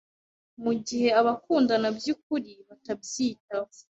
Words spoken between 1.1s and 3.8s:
abakundana by’ukuri batabyitaho